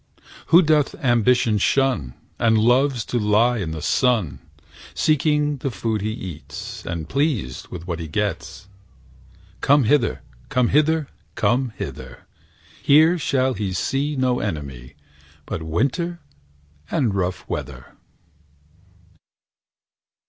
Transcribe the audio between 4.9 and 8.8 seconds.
Seeking the food he eats, And pleased with what he gets,